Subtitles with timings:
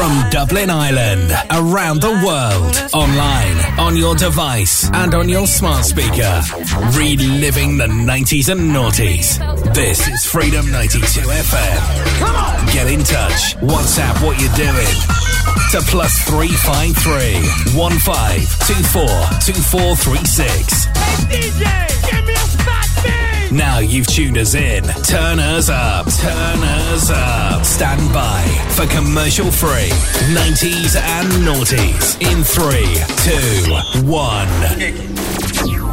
[0.00, 6.40] From Dublin Ireland, around the world, online, on your device, and on your smart speaker.
[6.96, 9.36] Reliving the 90s and noughties.
[9.74, 12.18] This is Freedom 92 FM.
[12.18, 12.66] Come on!
[12.72, 13.56] Get in touch.
[13.60, 14.96] WhatsApp what you're doing.
[15.72, 20.84] To plus 353 1524 2436.
[20.96, 21.68] Hey DJ,
[22.10, 24.84] give me a now you've tuned us in.
[25.04, 26.06] Turn us up.
[26.06, 27.64] Turn us up.
[27.64, 29.90] Stand by for commercial free
[30.32, 35.89] 90s and noughties in 3, 2, 1.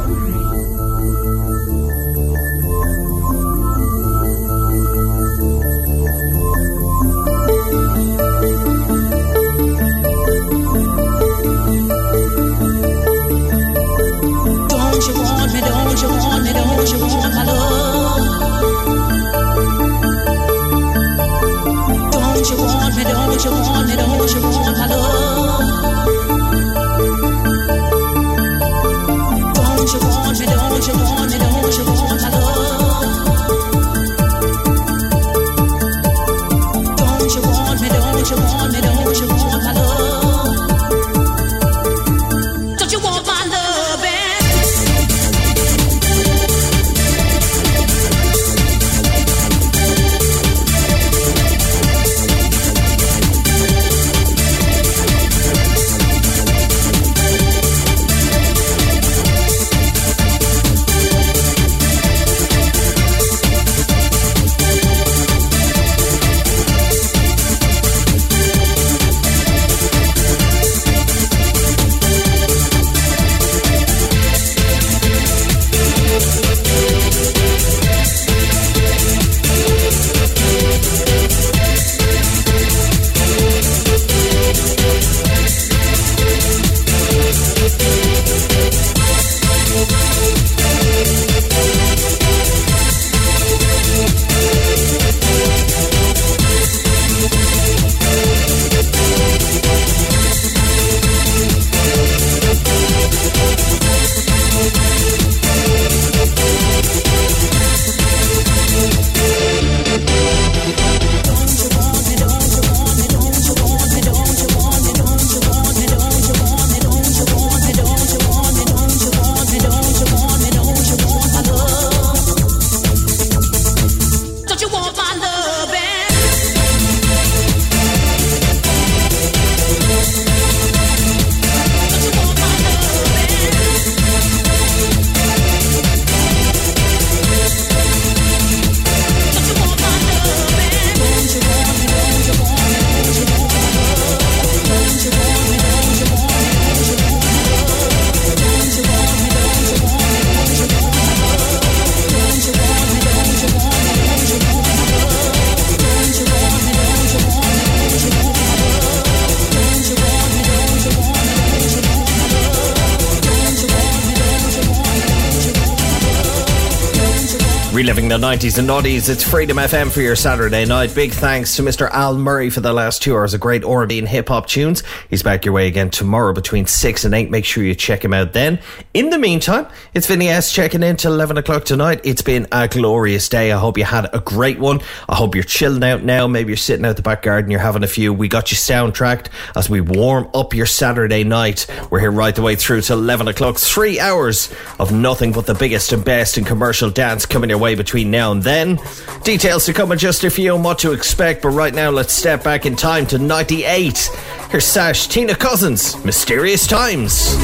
[168.27, 170.93] 90s and noughties, it's Freedom FM for your Saturday night.
[170.93, 171.89] Big thanks to Mr.
[171.91, 174.83] Al Murray for the last two hours of great and hip hop tunes.
[175.09, 177.29] He's back your way again tomorrow between 6 and 8.
[177.29, 178.59] Make sure you check him out then.
[178.93, 182.01] In the meantime, it's Vinny S checking in till 11 o'clock tonight.
[182.03, 183.51] It's been a glorious day.
[183.51, 184.81] I hope you had a great one.
[185.07, 186.27] I hope you're chilling out now.
[186.27, 188.13] Maybe you're sitting out the back garden, you're having a few.
[188.13, 191.67] We got you soundtracked as we warm up your Saturday night.
[191.89, 193.57] We're here right the way through till 11 o'clock.
[193.57, 197.75] Three hours of nothing but the biggest and best in commercial dance coming your way
[197.75, 198.79] between now and then.
[199.23, 202.13] Details to come in just a few on what to expect, but right now let's
[202.13, 204.09] step back in time to 98.
[204.49, 207.35] Here's Sash, Tina Cousins, Mysterious Times.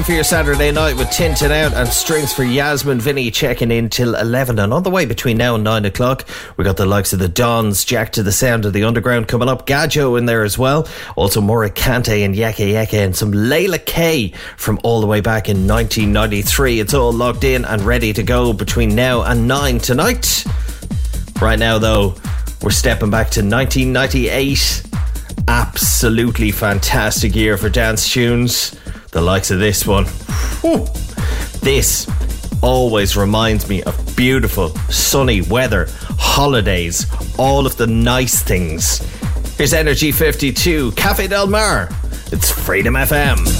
[0.00, 3.70] FM for your Saturday night with Tin Tin Out and Strings for Yasmin Vinny checking
[3.70, 4.58] in till 11.
[4.58, 6.26] And on the way between now and 9 o'clock,
[6.56, 9.48] we got the likes of the Dons, Jack to the Sound of the Underground coming
[9.48, 10.88] up, Gajo in there as well.
[11.16, 15.48] Also Mory Kanté and Yeke Yeke and some Leila K from all the way back
[15.48, 16.80] in 1993.
[16.80, 20.44] It's all locked in and ready to go between now and 9 tonight.
[21.40, 22.14] Right now, though,
[22.62, 24.82] we're stepping back to 1998.
[25.48, 28.79] Absolutely fantastic year for dance tunes
[29.12, 30.04] the likes of this one.
[31.62, 32.06] This
[32.62, 35.88] always reminds me of beautiful, sunny weather,
[36.18, 37.06] holidays,
[37.38, 38.98] all of the nice things.
[39.56, 41.88] Here's Energy 52, Cafe Del Mar.
[42.32, 43.59] It's Freedom FM.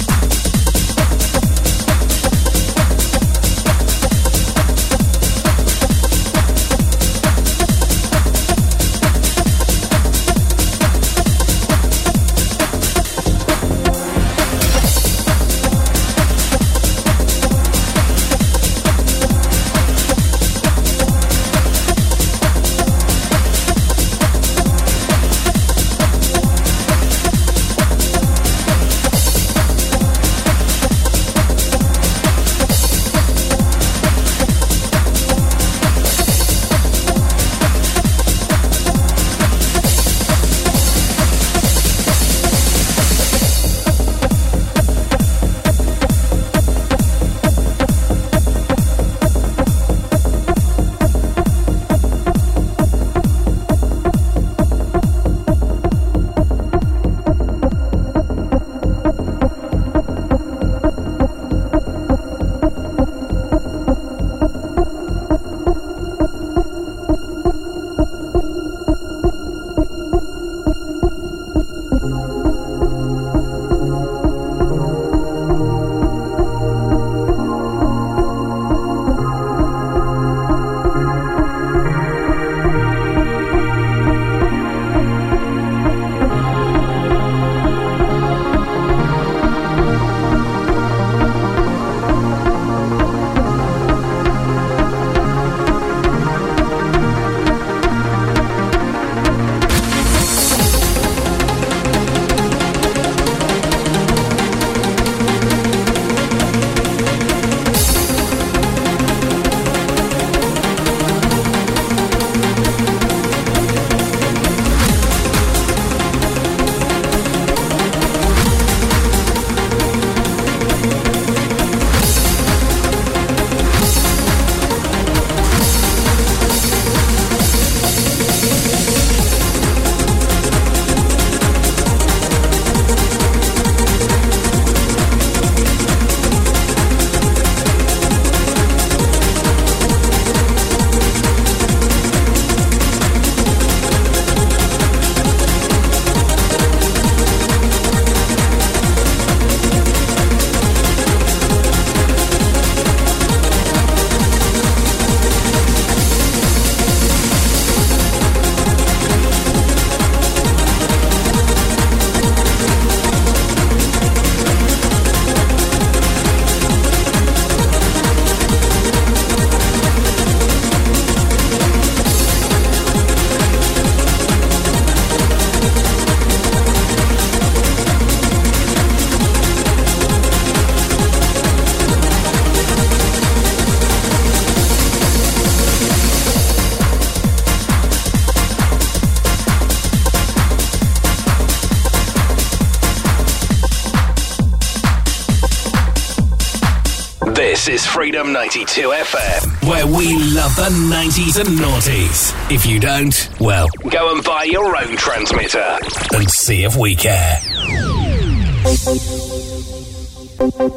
[198.11, 202.51] Freedom 92 FM, where we love the 90s and noughties.
[202.51, 205.79] If you don't, well, go and buy your own transmitter
[206.17, 207.39] and see if we care.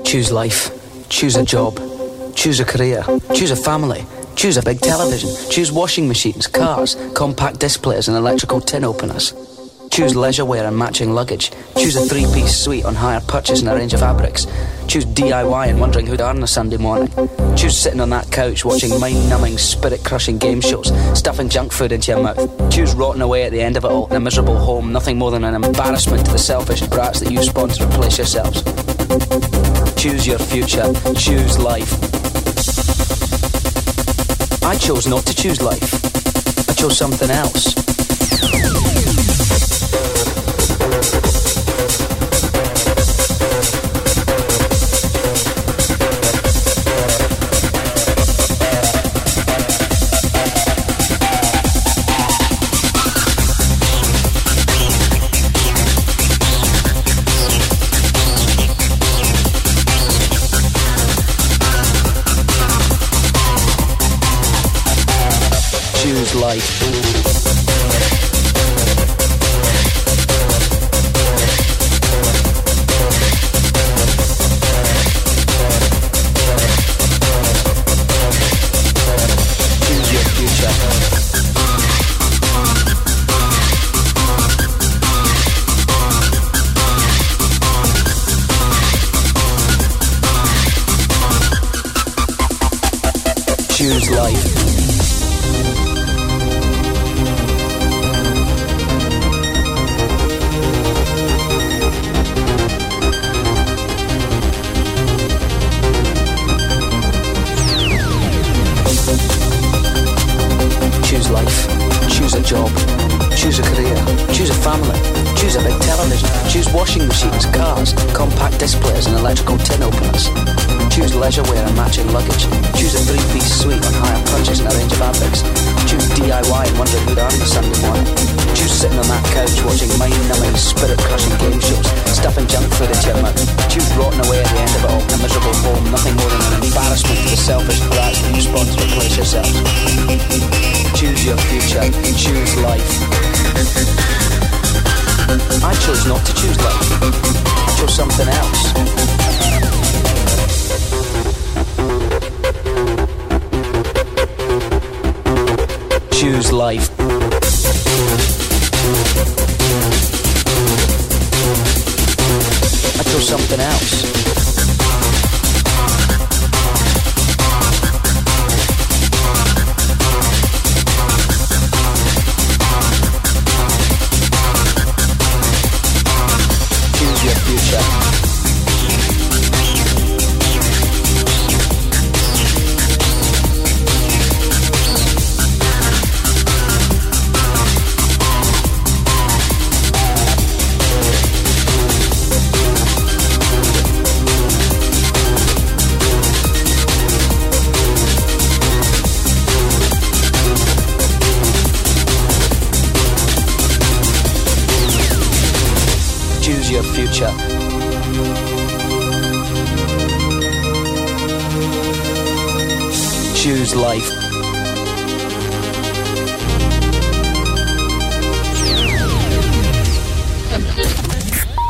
[0.04, 1.10] Choose life.
[1.10, 1.80] Choose a job.
[2.36, 3.04] Choose a career.
[3.34, 4.06] Choose a family.
[4.36, 5.32] Choose a big television.
[5.50, 9.34] Choose washing machines, cars, compact displays, and electrical tin openers.
[9.89, 11.52] Choose leisure wear and matching luggage.
[11.78, 14.46] Choose a three piece suite on hire purchase and a range of fabrics.
[14.88, 17.10] Choose DIY and wondering who'd earn a Sunday morning.
[17.56, 21.91] Choose sitting on that couch watching mind numbing, spirit crushing game shows, stuffing junk food
[21.91, 22.72] into your mouth.
[22.72, 25.32] Choose rotting away at the end of it all in a miserable home, nothing more
[25.32, 28.62] than an embarrassment to the selfish brats that you spawn to replace yourselves.
[29.96, 30.91] Choose your future.
[31.15, 31.93] Choose life.
[34.63, 36.69] I chose not to choose life.
[36.69, 37.83] I chose something else.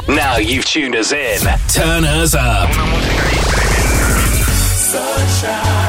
[0.08, 1.39] Now you've tuned us in.
[1.70, 2.70] Turn us up.
[4.94, 5.83] Sunshine,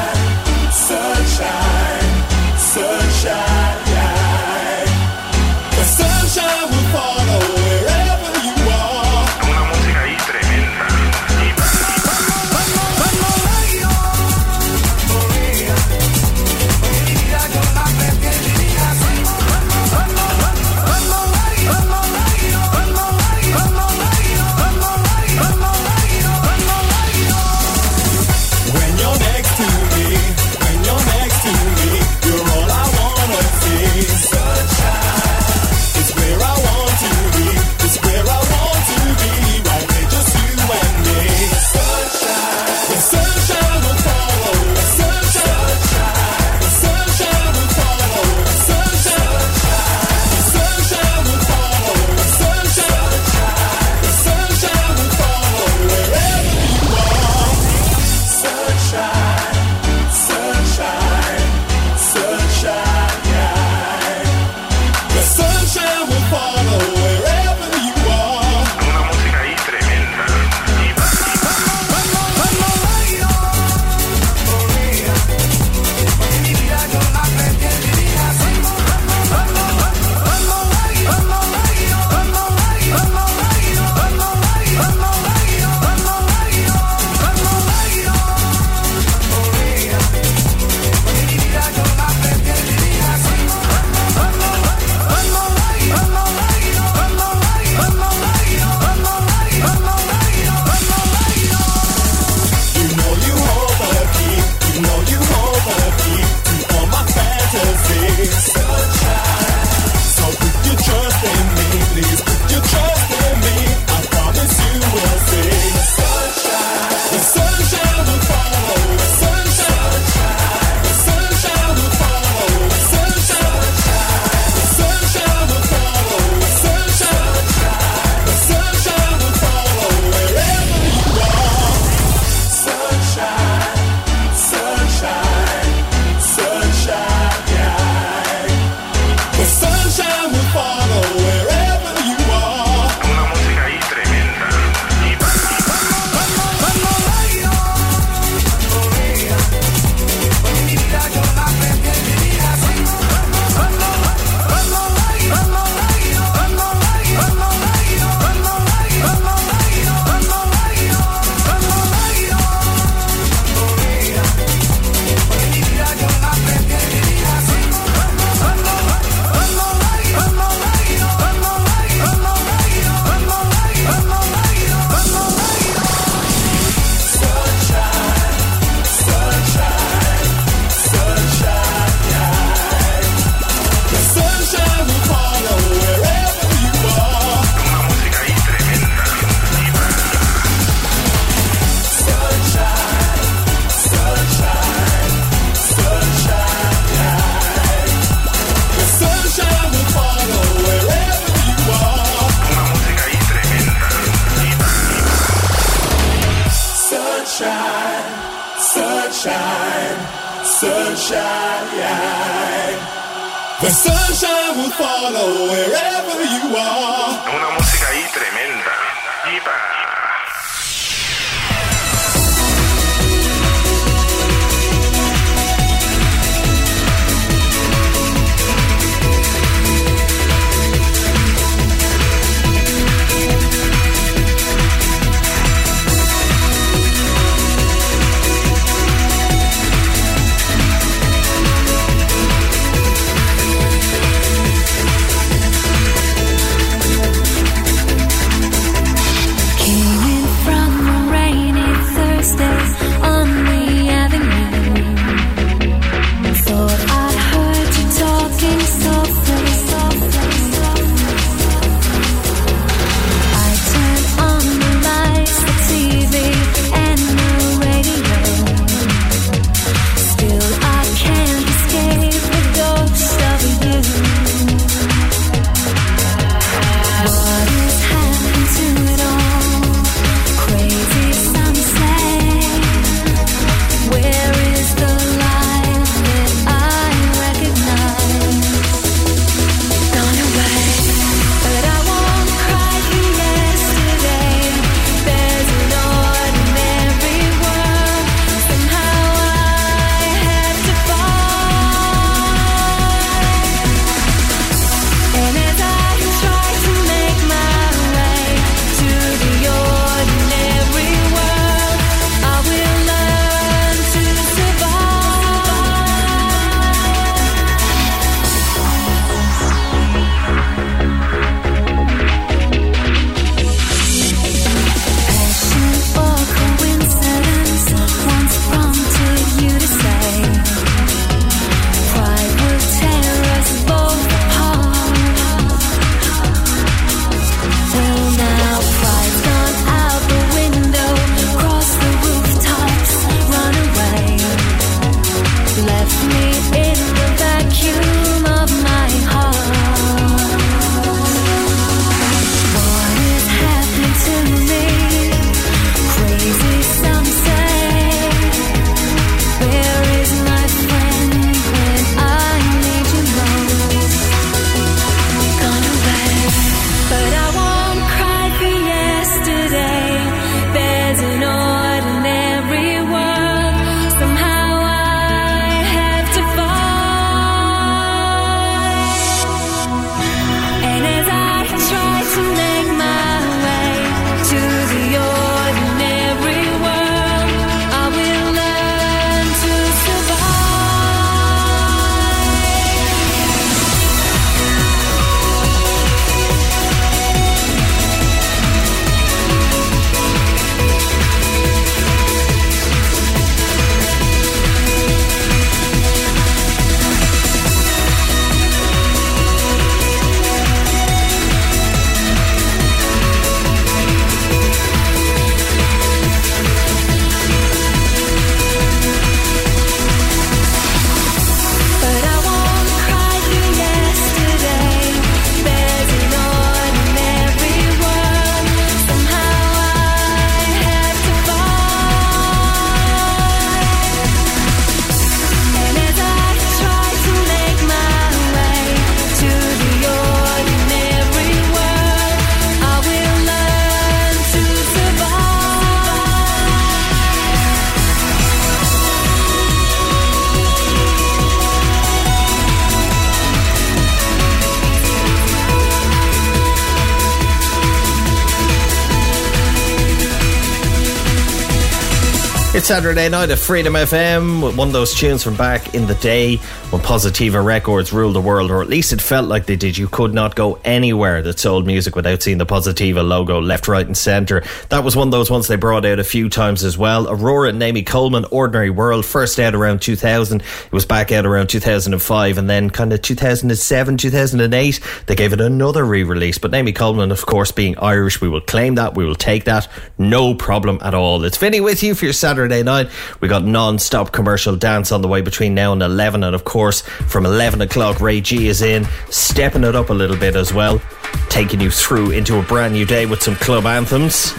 [462.75, 466.41] Saturday night at Freedom FM with one of those tunes from back in the day
[466.75, 469.77] when Positiva Records ruled the world, or at least it felt like they did.
[469.77, 473.85] You could not go anywhere that sold music without seeing the Positiva logo left, right,
[473.85, 474.43] and centre.
[474.67, 477.09] That was one of those ones they brought out a few times as well.
[477.09, 480.41] Aurora and Naimee Coleman, Ordinary World, first out around 2000.
[480.41, 485.39] It was back out around 2005, and then kind of 2007, 2008, they gave it
[485.39, 486.37] another re release.
[486.37, 489.69] But Naimee Coleman, of course, being Irish, we will claim that, we will take that,
[489.97, 491.23] no problem at all.
[491.23, 492.89] It's Vinny with you for your Saturday night.
[493.21, 496.43] We got non stop commercial dance on the way between now and 11, and of
[496.43, 500.35] course, course, from 11 o'clock, Ray G is in, stepping it up a little bit
[500.35, 500.81] as well,
[501.29, 504.33] taking you through into a brand new day with some club anthems.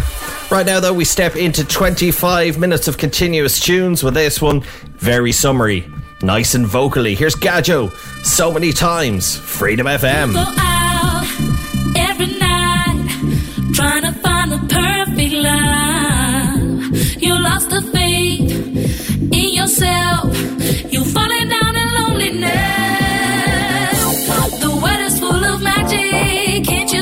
[0.51, 4.63] Right now, though, we step into 25 minutes of continuous tunes with this one.
[4.97, 5.89] Very summary,
[6.21, 7.15] nice and vocally.
[7.15, 7.93] Here's Gadjo,
[8.25, 10.66] so many times, Freedom FM.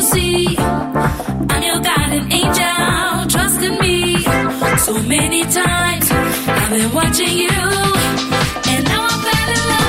[0.04, 0.44] see.
[4.84, 9.83] So many times I've been watching you, and now I'm in love.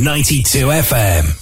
[0.00, 1.39] 92 FM.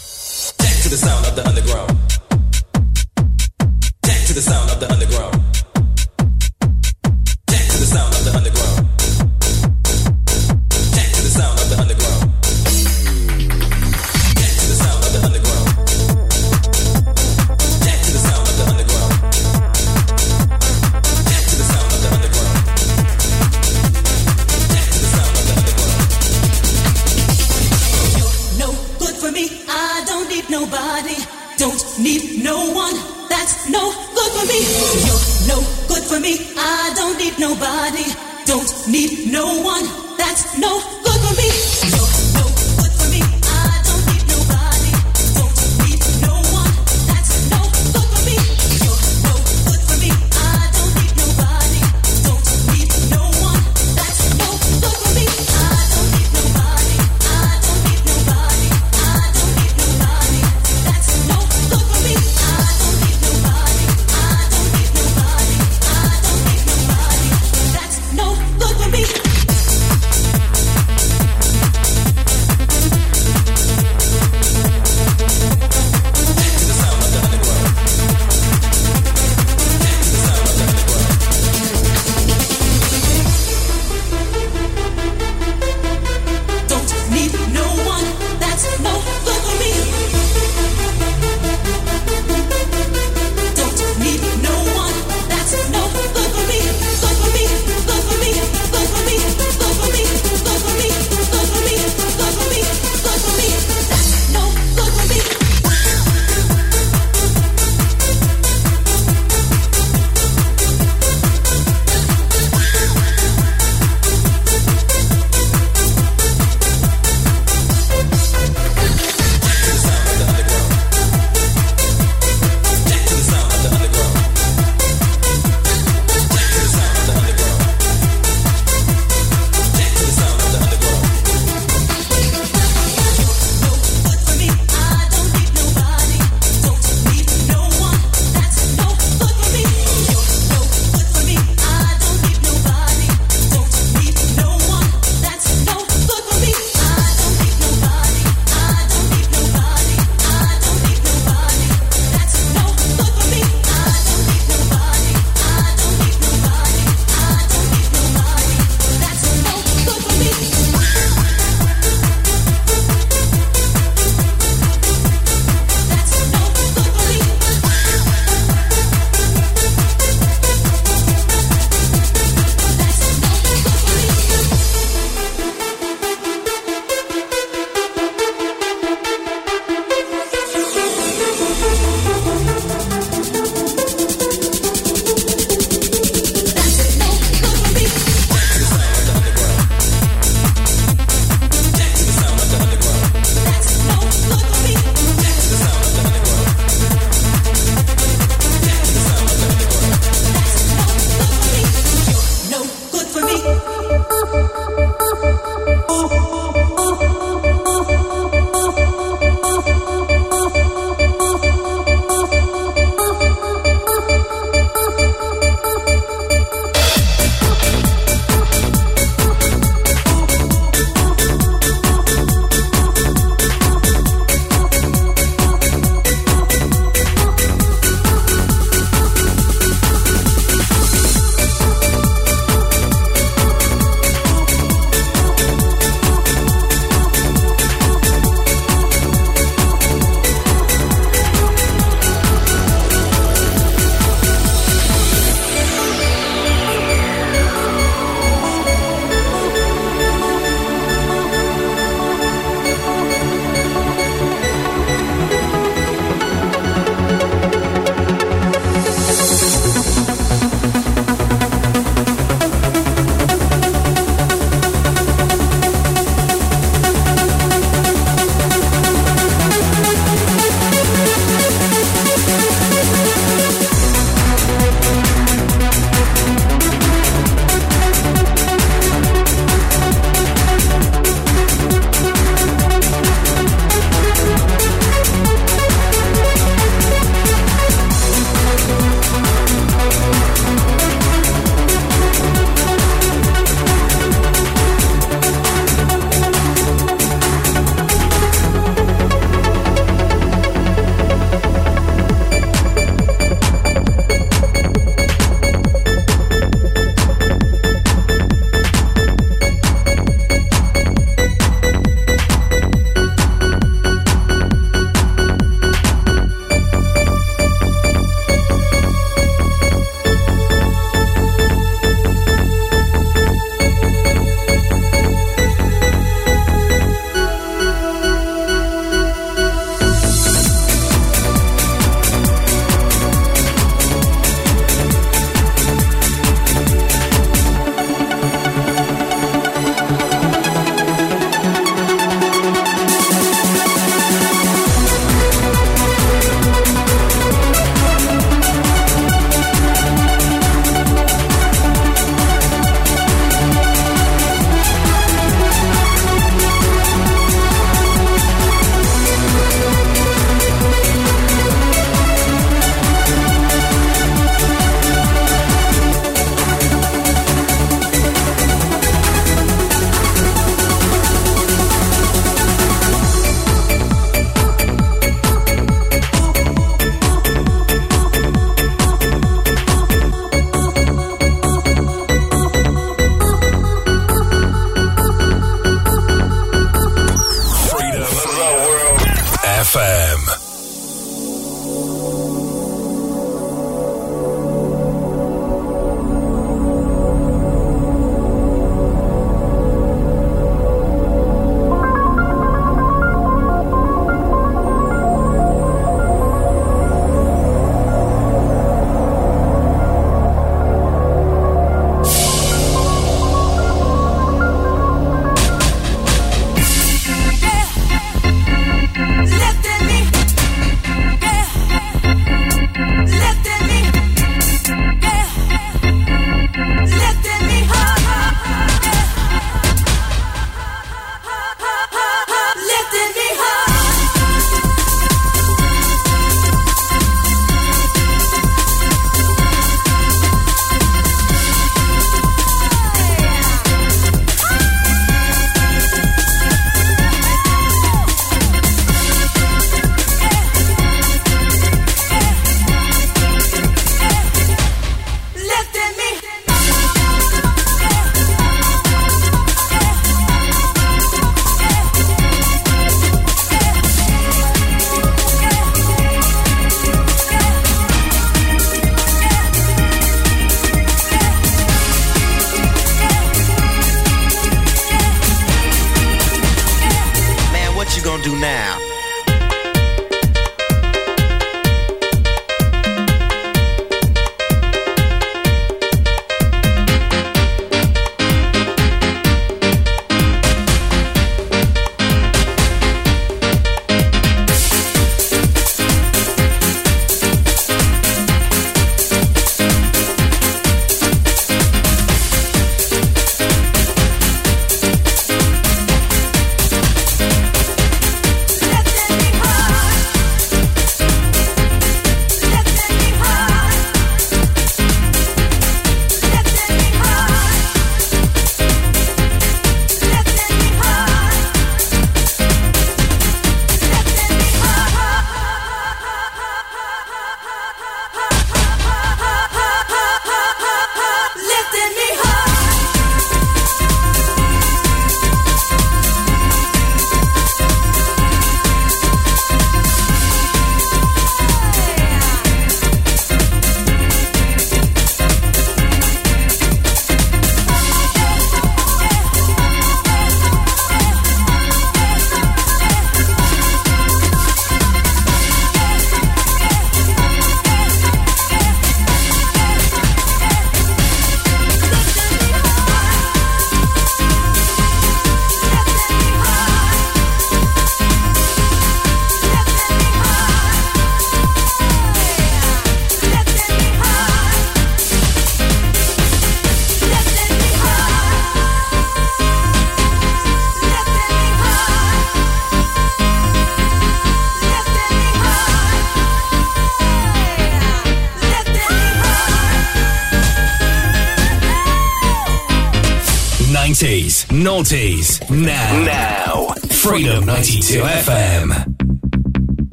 [594.59, 595.18] Nineties,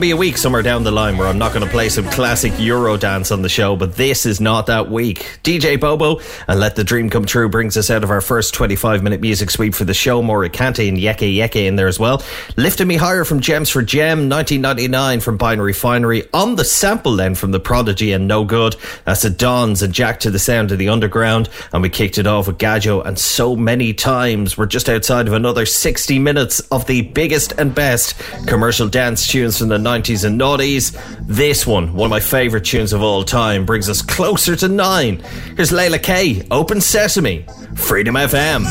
[0.00, 2.06] to be a week somewhere down the line where I'm not going to play some
[2.06, 5.40] classic Eurodance on the show, but this is not that week.
[5.44, 9.02] DJ Bobo and Let the Dream Come True brings us out of our first 25
[9.02, 10.22] minute music sweep for the show.
[10.22, 12.22] Mory Kanté and Yeke Yeke in there as well.
[12.56, 16.22] Lifting Me Higher from Gems for Jem, 1999 from Binary Finary.
[16.32, 18.76] On the sample then from The Prodigy and No Good.
[19.04, 21.50] That's the Dons and Jack to the Sound of the Underground.
[21.74, 24.56] And we kicked it off with Gadjo and So Many Times.
[24.56, 29.58] We're just outside of another 60 minutes of the biggest and best commercial dance tunes
[29.58, 30.96] from the 90s and noughties.
[31.26, 35.20] This one, one of my favourite tunes of all time, brings us closer to nine.
[35.56, 38.64] Here's Leila K, Open Sesame, Freedom FM.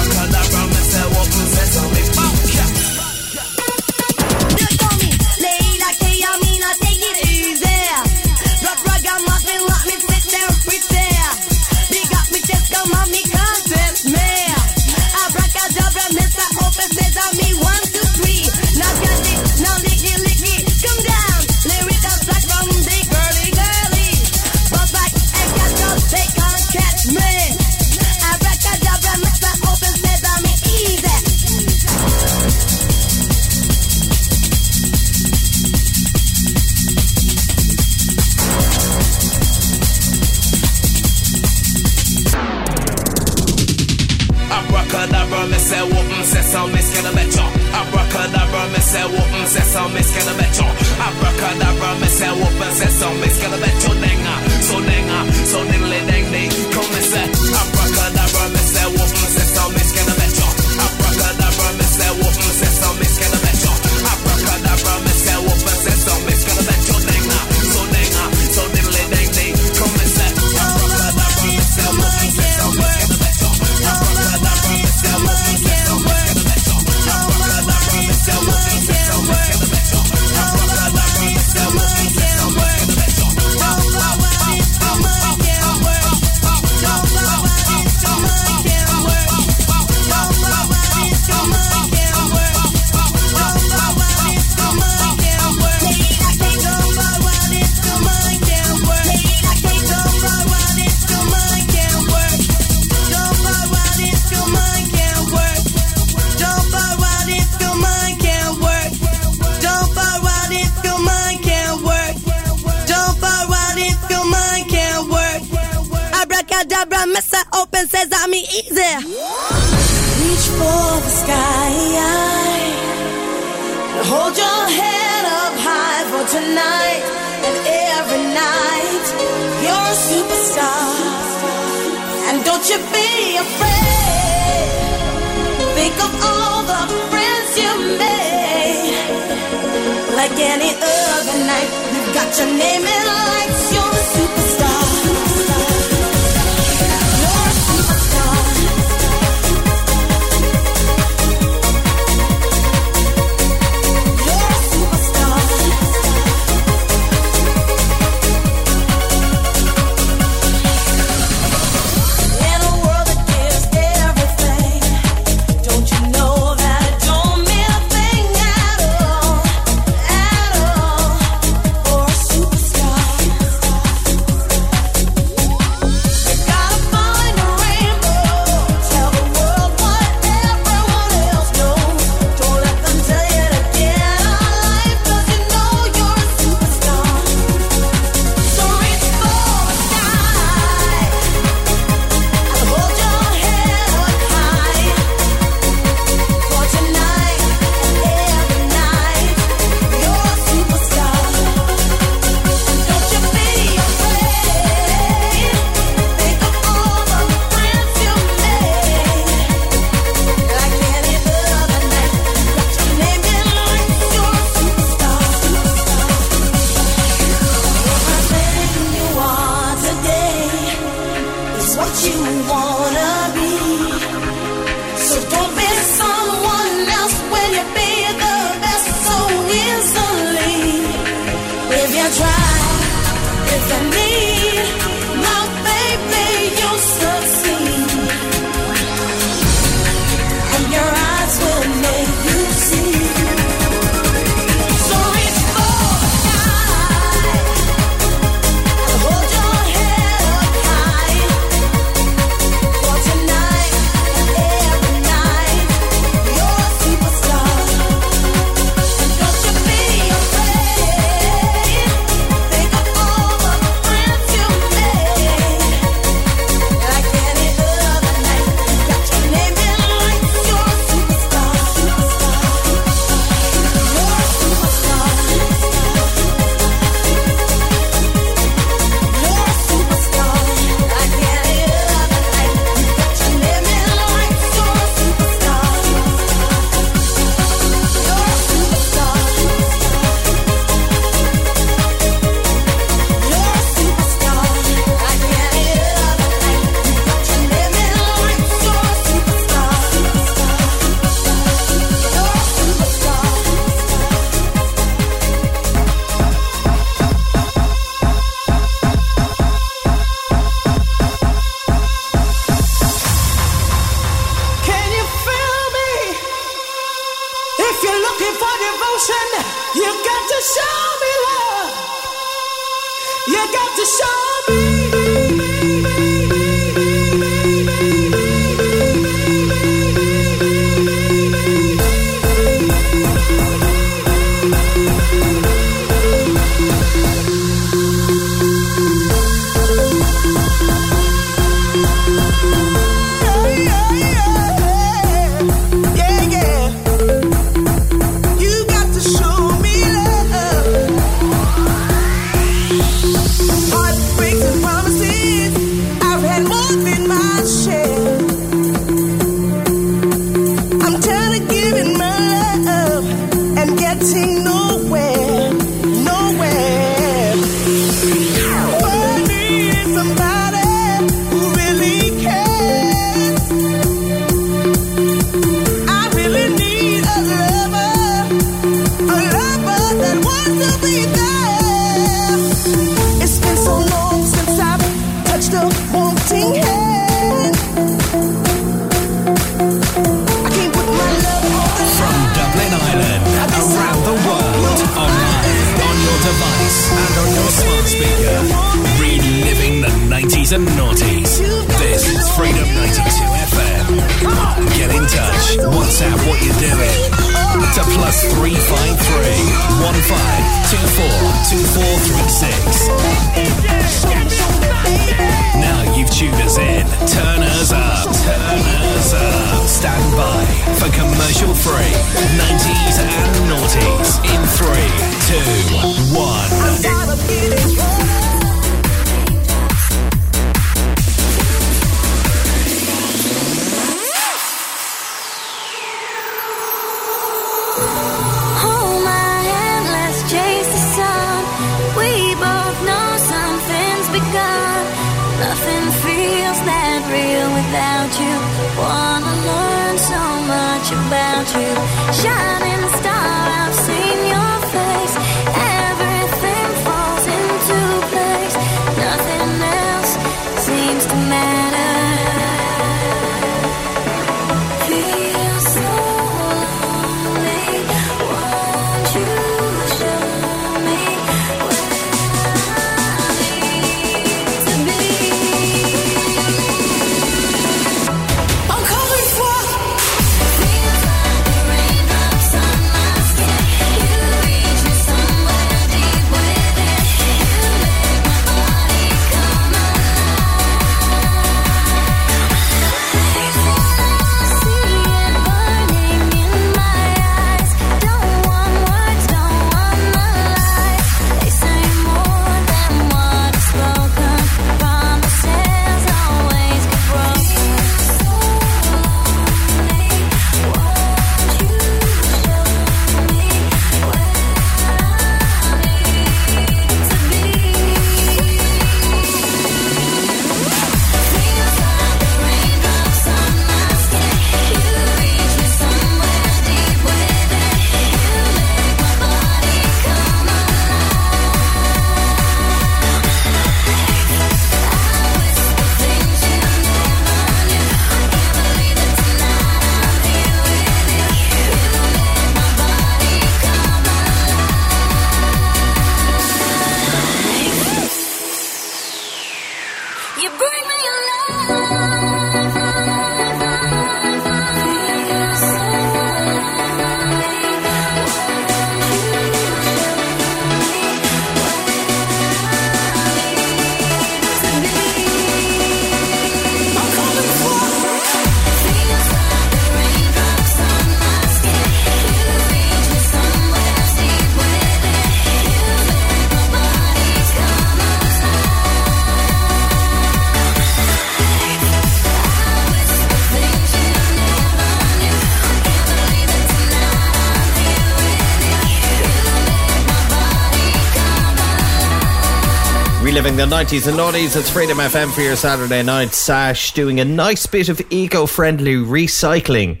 [593.36, 596.32] Reliving the 90s and noughties, it's Freedom FM for your Saturday night.
[596.32, 600.00] Sash doing a nice bit of eco friendly recycling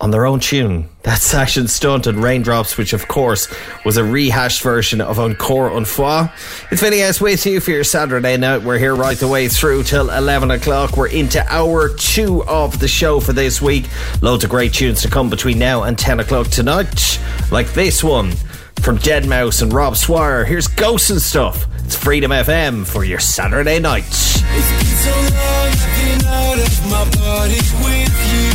[0.00, 0.88] on their own tune.
[1.02, 5.70] That's Sash and Stunt and Raindrops, which of course was a rehashed version of Encore
[5.76, 6.30] Une Fois.
[6.70, 8.62] It's Vinny S with you for your Saturday night.
[8.62, 10.96] We're here right the way through till 11 o'clock.
[10.96, 13.84] We're into hour two of the show for this week.
[14.22, 17.20] Loads of great tunes to come between now and 10 o'clock tonight,
[17.52, 18.32] like this one
[18.80, 20.46] from Deadmau5 and Rob Swire.
[20.46, 21.66] Here's Ghosts and Stuff.
[21.88, 24.04] It's Freedom FM for your Saturday night.
[24.04, 28.52] It's been so long, I've been out of my body with you.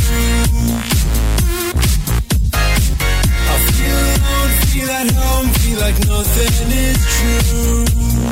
[3.42, 8.23] I feel alone, feel at home, feel like nothing is true.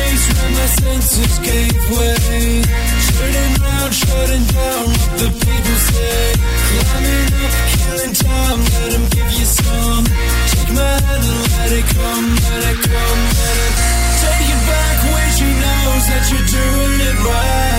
[0.00, 2.62] Place where my senses gave way.
[3.06, 6.22] Turning round, shutting down what the people say.
[6.68, 10.04] Climbing up, killing time, let 'em give you some.
[10.52, 13.72] Take my hand and let it come, let it come, let it
[14.22, 17.70] take it back where she knows that you're doing it right.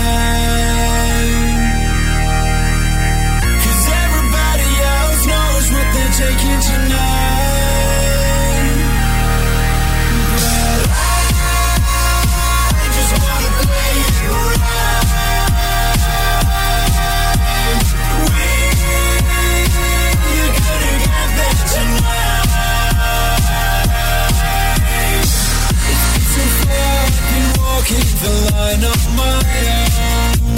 [3.62, 7.11] Cause everybody else knows what they're taking tonight.
[28.22, 29.38] The line on my
[29.74, 30.52] own.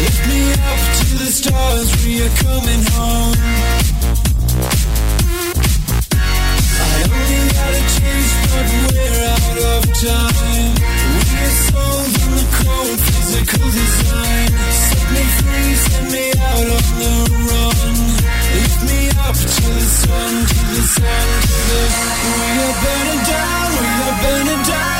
[0.00, 3.36] Lift me up to the stars, we are coming home.
[6.88, 10.72] I only got a taste, but we're out of time.
[11.12, 11.52] We are
[12.22, 14.50] in the cold, physical design.
[14.88, 17.12] Set me free, send me out on the
[17.48, 17.94] run.
[18.56, 20.84] Lift me up to the sun, to the
[21.48, 21.80] to the.
[22.32, 23.71] We are burning down,
[24.10, 24.91] burning down.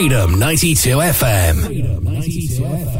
[0.00, 1.60] Freedom 92 FM.
[1.60, 2.99] Freedom 92 FM.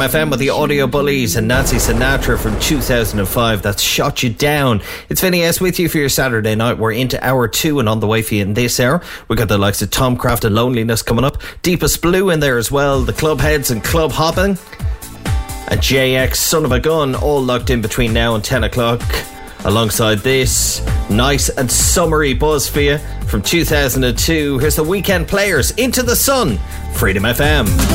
[0.00, 4.82] FM with the Audio Bullies and Nancy Sinatra from 2005 that shot you down.
[5.08, 6.78] It's Vinny S with you for your Saturday night.
[6.78, 9.02] We're into hour two and on the way for you in this hour.
[9.28, 11.38] We got the likes of Tomcraft and Loneliness coming up.
[11.62, 13.02] Deepest Blue in there as well.
[13.02, 14.52] The Club Heads and Club Hopping.
[15.68, 19.02] A JX Son of a Gun all locked in between now and 10 o'clock.
[19.64, 24.58] Alongside this, nice and summery buzz for you from 2002.
[24.58, 26.58] Here's the weekend players into the sun.
[26.94, 27.89] Freedom FM.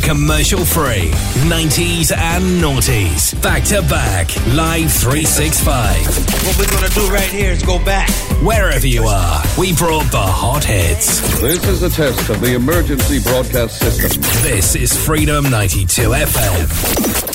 [0.00, 1.10] for commercial free.
[1.48, 3.40] 90s and noughties.
[3.42, 4.28] Back to back.
[4.54, 5.96] Live 365.
[6.44, 8.10] What we're going to do right here is go back.
[8.42, 11.20] Wherever you are, we brought the hot hits.
[11.40, 14.22] This is a test of the emergency broadcast system.
[14.42, 17.25] This is Freedom 92 FM.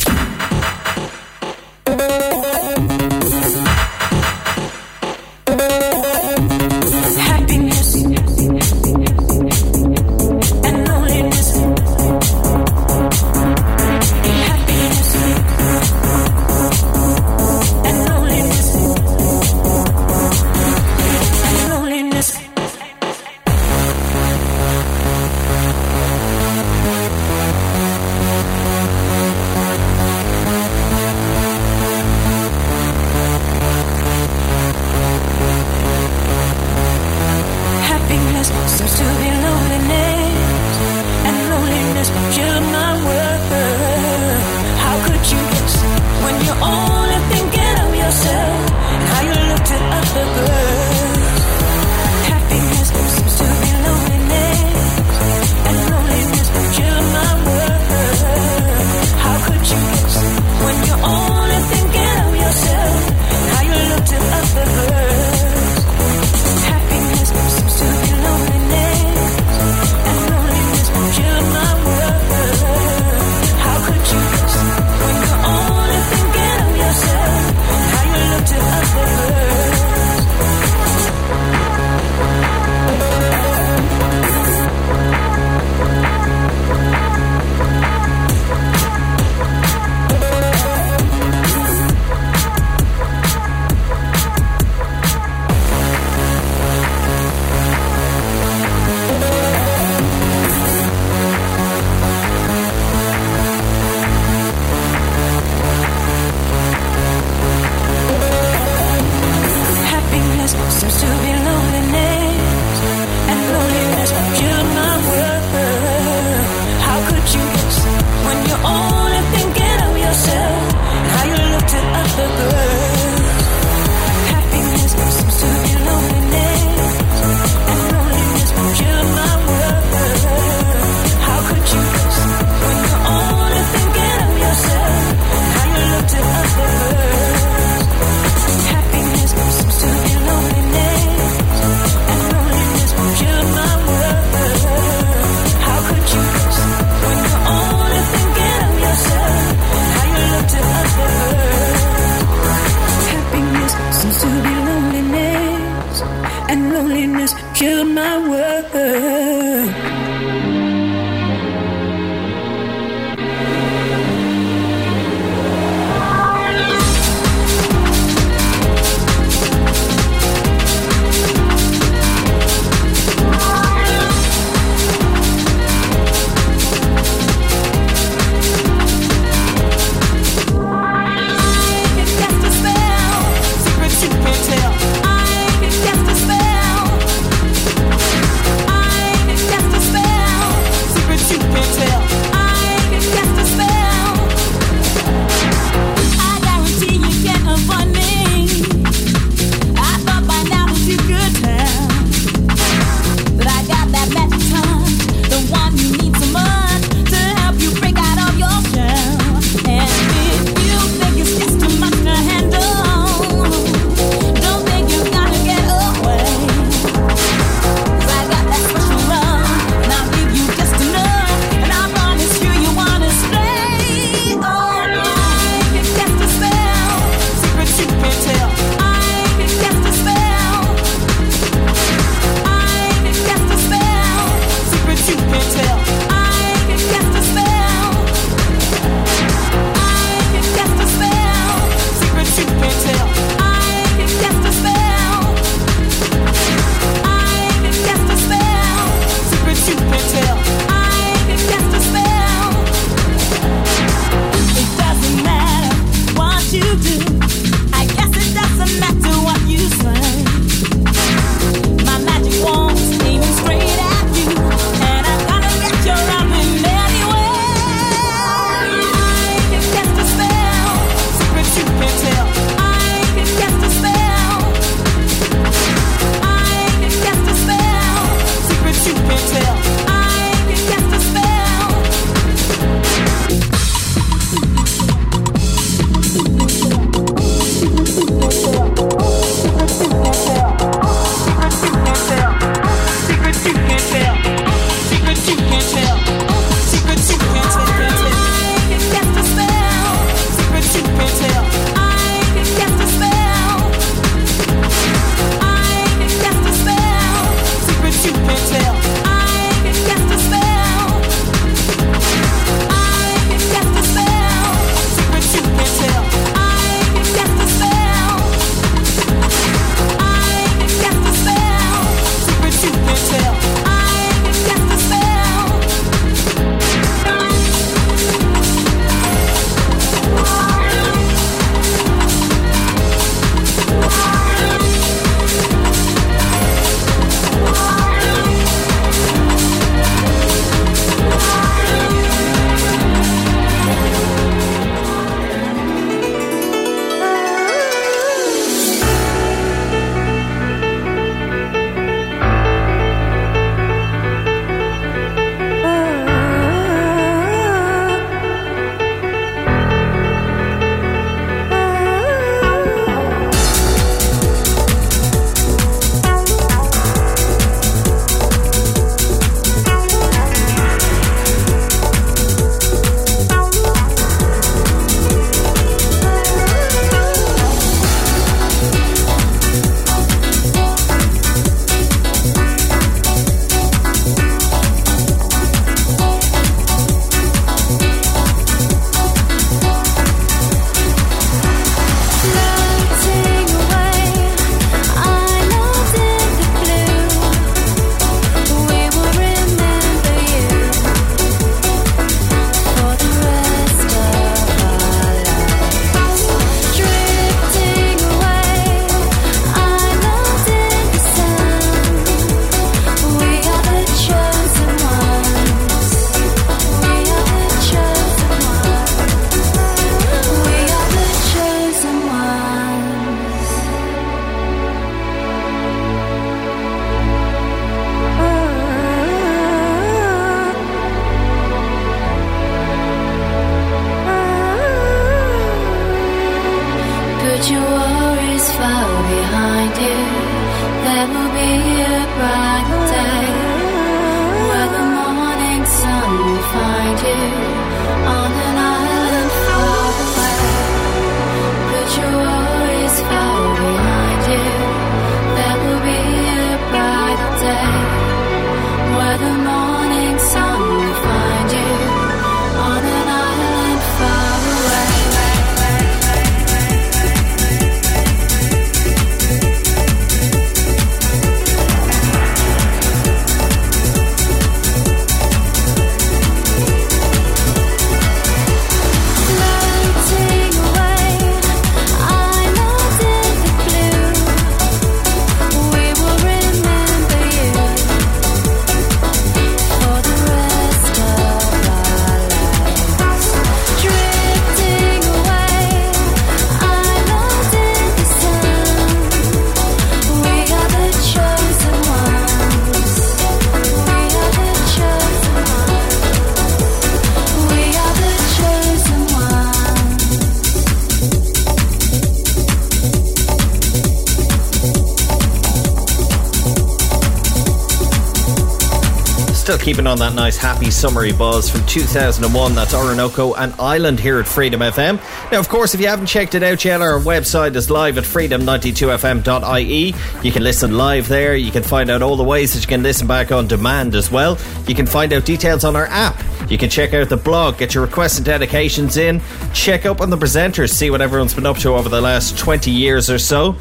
[519.92, 522.56] On that nice, happy, summery buzz from 2001.
[522.56, 525.02] That's Orinoco and Island here at Freedom FM.
[525.34, 528.06] Now, of course, if you haven't checked it out yet, our website is live at
[528.06, 529.94] freedom92fm.ie.
[530.24, 531.36] You can listen live there.
[531.36, 534.10] You can find out all the ways that you can listen back on demand as
[534.10, 534.38] well.
[534.66, 536.24] You can find out details on our app.
[536.50, 539.22] You can check out the blog, get your requests and dedications in,
[539.54, 542.72] check up on the presenters, see what everyone's been up to over the last 20
[542.72, 543.58] years or so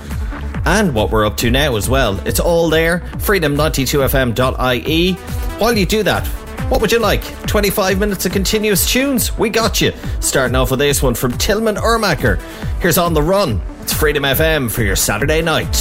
[0.67, 2.19] and what we're up to now as well.
[2.27, 5.17] It's all there, freedom92fm.ie.
[5.61, 6.27] While you do that,
[6.71, 7.23] what would you like?
[7.47, 9.37] 25 minutes of continuous tunes?
[9.37, 9.93] We got you.
[10.21, 12.41] Starting off with this one from Tilmann Uhrmacher.
[12.81, 13.61] Here's On the Run.
[13.83, 15.77] It's Freedom FM for your Saturday night.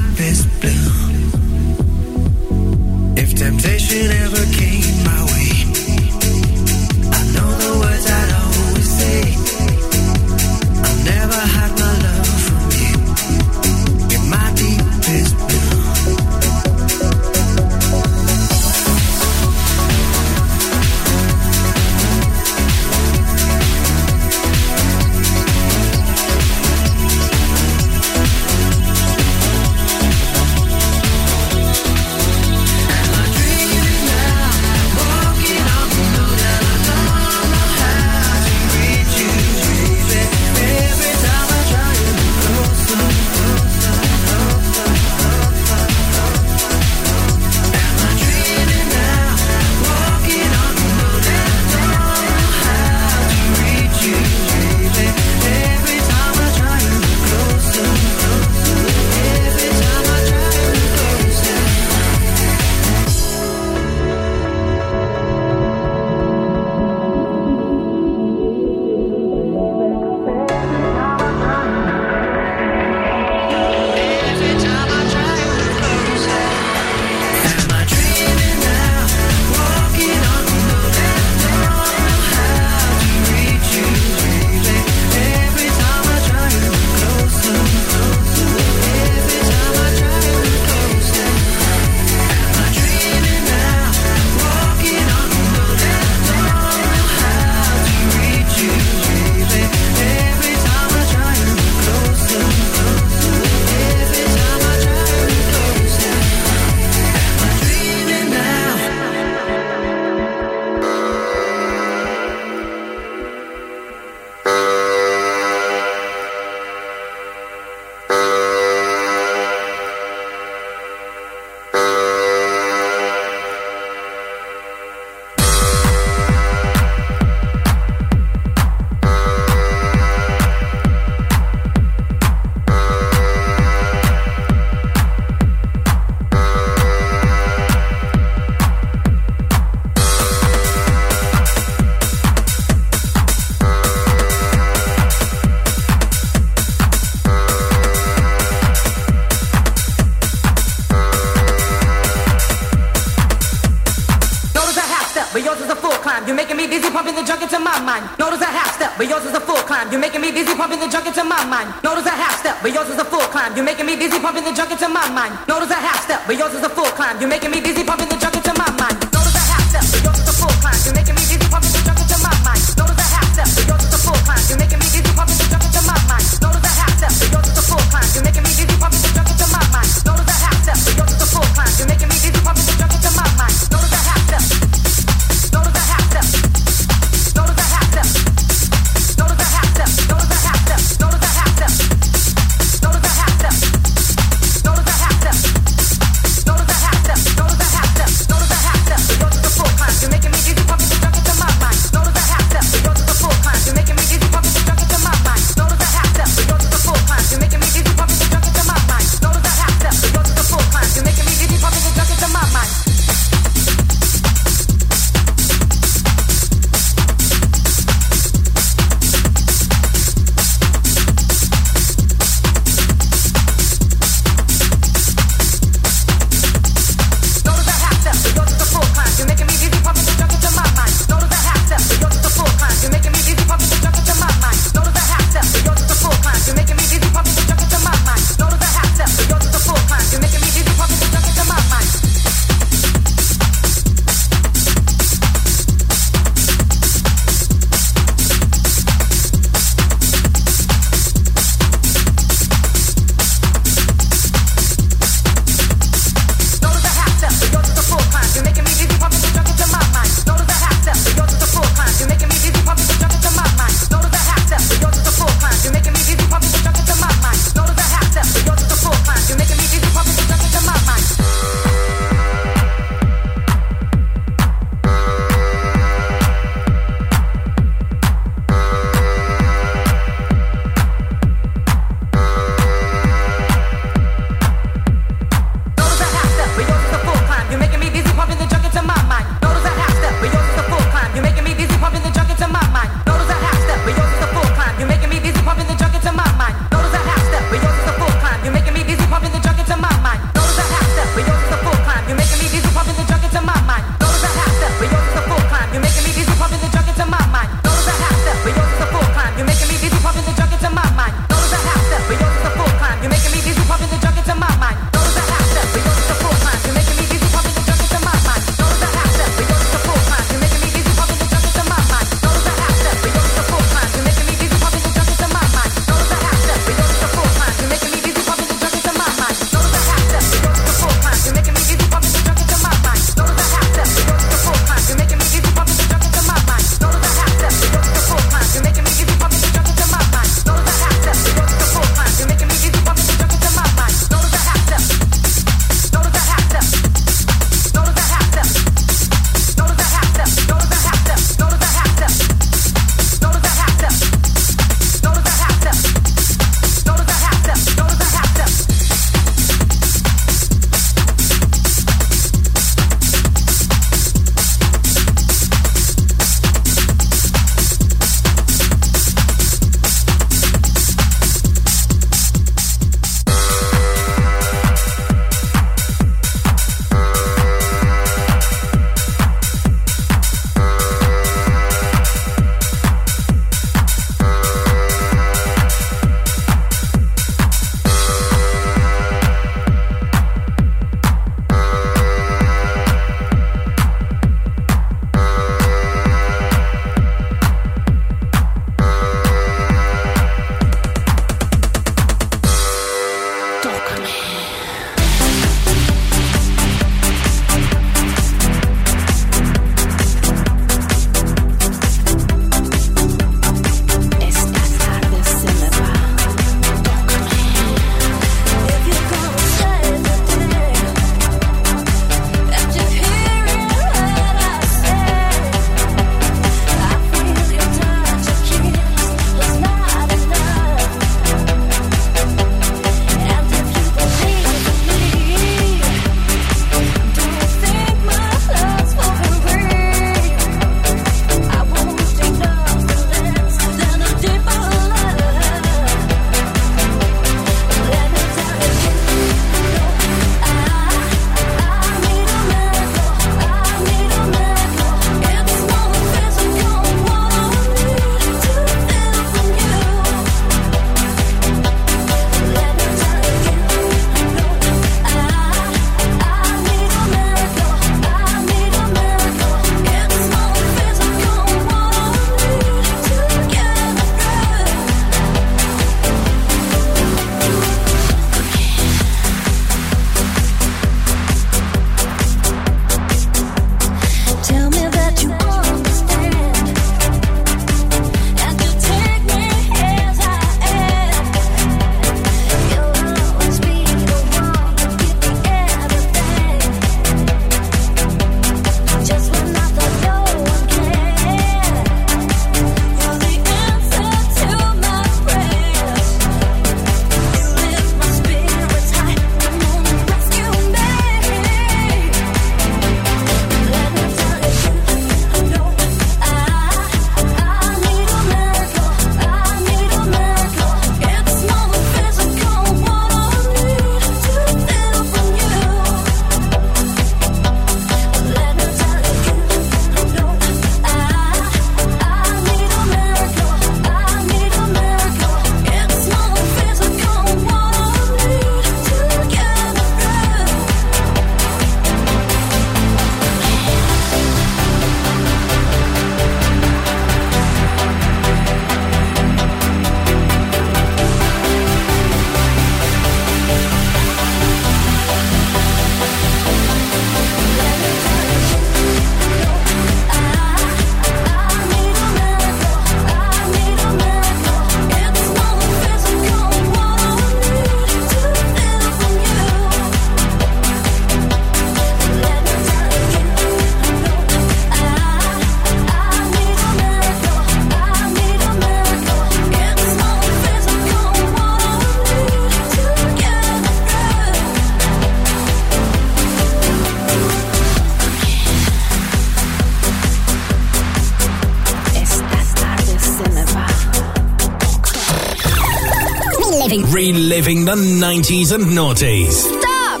[597.66, 599.32] The 90s and noughties.
[599.32, 600.00] Stop!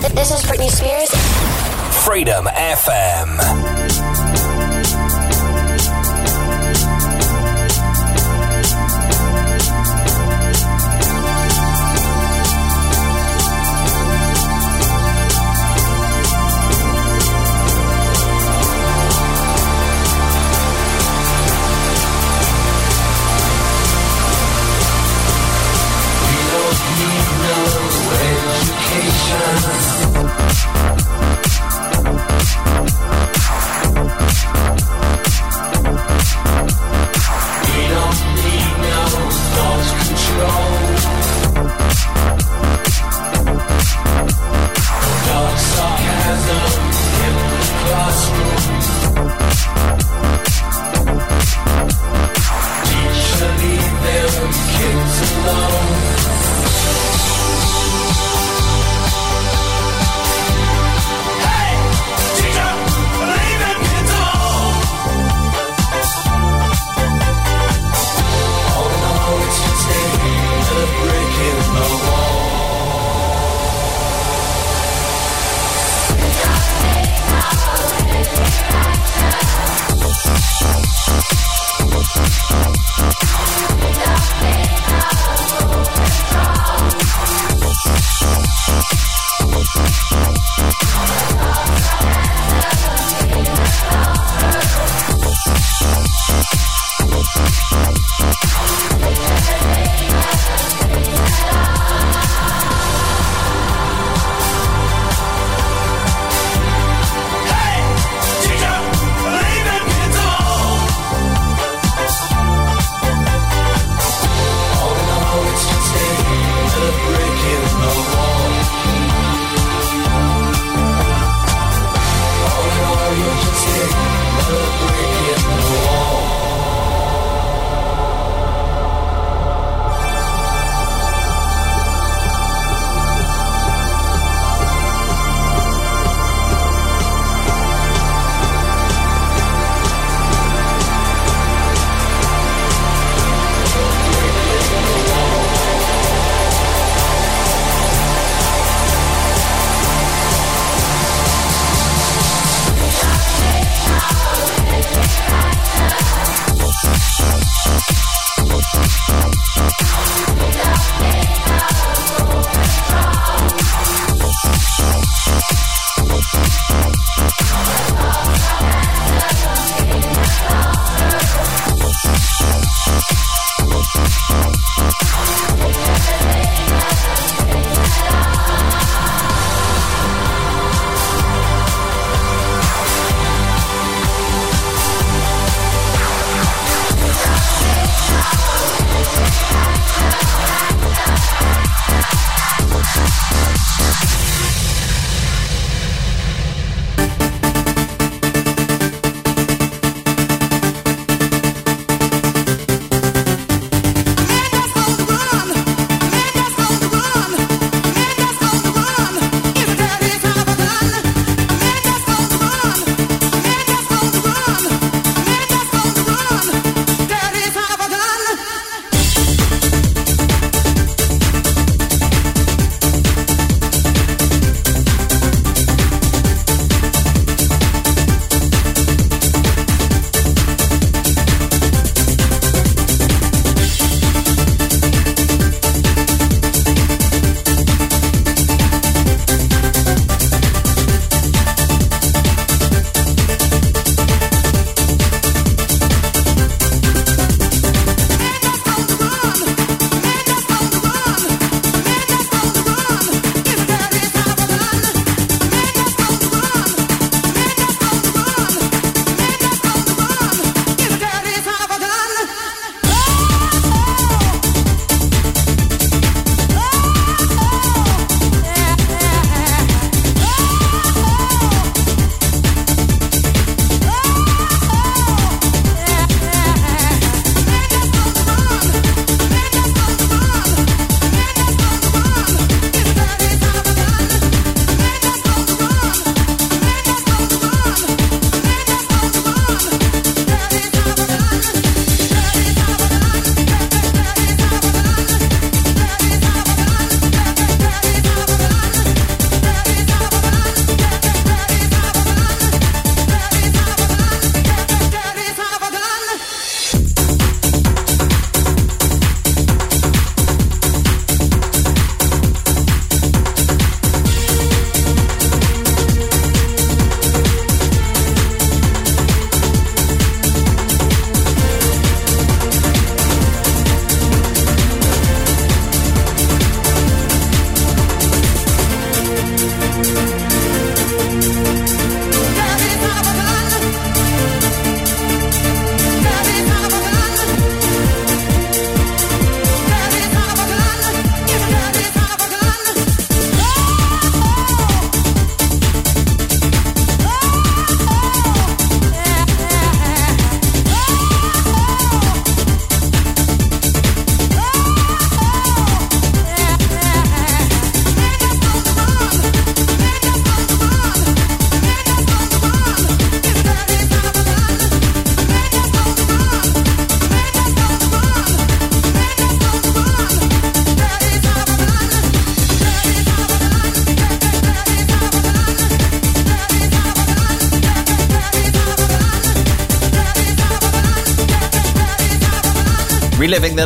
[0.00, 1.10] Th- This is Britney Spears.
[2.04, 3.75] Freedom FM.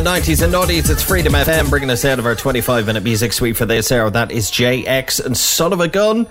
[0.03, 3.55] 90s and noughties, it's Freedom FM bringing us out of our 25 minute music suite
[3.55, 4.09] for this hour.
[4.09, 6.27] That is JX and Son of a Gun.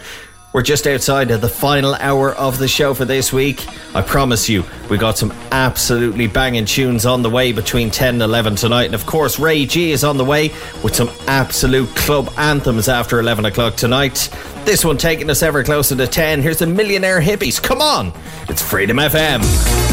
[0.53, 3.65] We're just outside of the final hour of the show for this week.
[3.95, 8.23] I promise you, we got some absolutely banging tunes on the way between 10 and
[8.23, 8.87] 11 tonight.
[8.87, 10.49] And of course, Ray G is on the way
[10.83, 14.31] with some absolute club anthems after 11 o'clock tonight.
[14.65, 16.43] This one taking us ever closer to 10.
[16.43, 17.63] Here's the Millionaire Hippies.
[17.63, 18.13] Come on,
[18.49, 19.90] it's Freedom FM.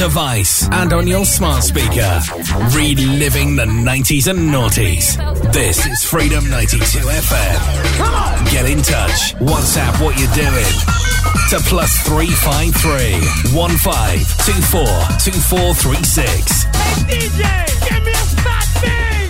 [0.00, 2.20] Device, and on your smart speaker.
[2.74, 5.18] Reliving the 90s and noughties.
[5.52, 7.96] This is Freedom 92 FM.
[7.98, 8.44] Come on!
[8.46, 9.34] Get in touch.
[9.36, 10.72] WhatsApp what you're doing.
[11.50, 14.84] To plus 353 1524
[15.20, 16.64] 2436.
[17.04, 17.44] DJ,
[17.86, 18.29] give me a!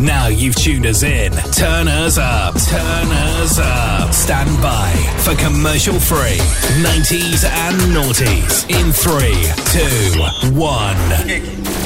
[0.00, 1.32] Now you've tuned us in.
[1.52, 2.54] Turn us up.
[2.54, 4.14] Turn us up.
[4.14, 6.38] Stand by for commercial free
[6.80, 11.79] 90s and noughties in 3, 2, 1.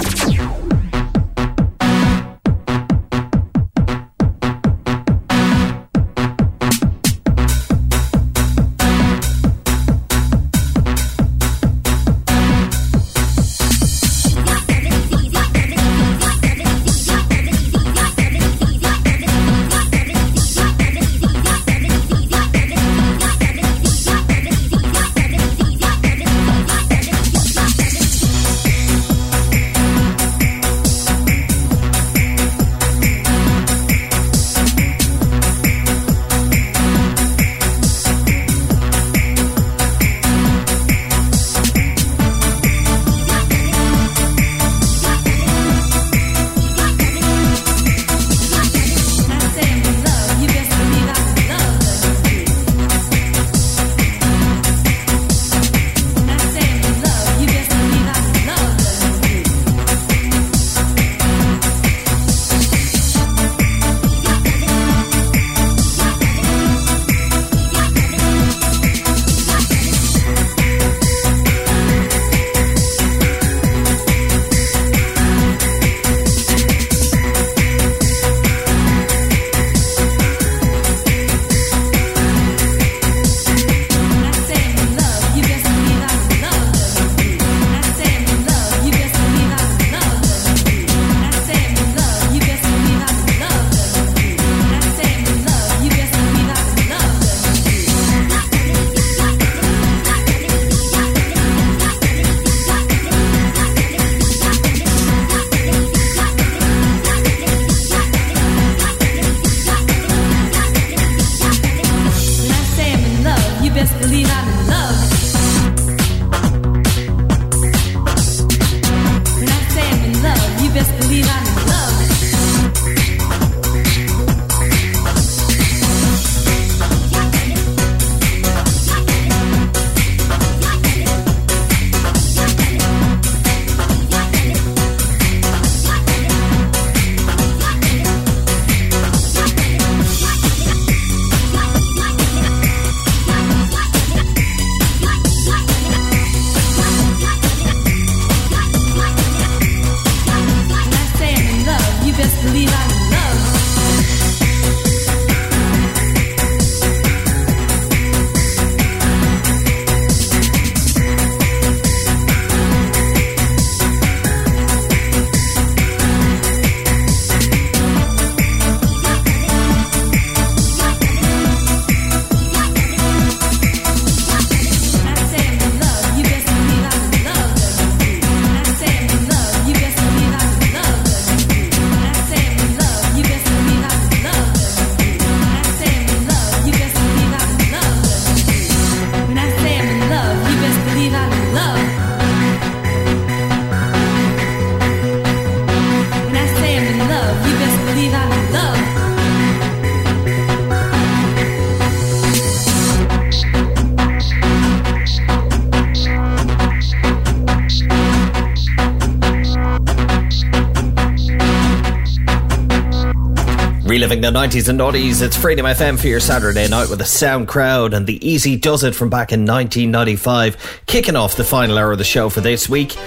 [214.04, 217.48] Reliving the 90s and noughties, it's Freedom FM for your Saturday night with a sound
[217.48, 221.92] crowd and the Easy Does It from back in 1995, kicking off the final hour
[221.92, 222.98] of the show for this week.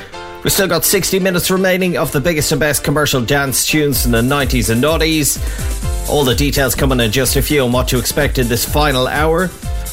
[0.43, 4.11] We've still got 60 minutes remaining of the biggest and best commercial dance tunes from
[4.11, 6.09] the 90s and noughties.
[6.09, 9.07] All the details coming in just a few on what to expect in this final
[9.07, 9.51] hour.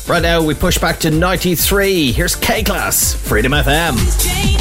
[0.08, 2.12] Right now, we push back to 93.
[2.12, 4.53] Here's K-Klass, Freedom FM.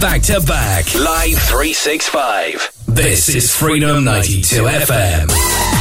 [0.00, 2.72] Back to back, live 365.
[2.88, 5.79] This is Freedom 92 FM.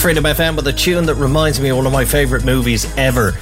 [0.00, 2.90] It's Freedom FM with a tune that reminds me of one of my favourite movies
[2.96, 3.32] ever.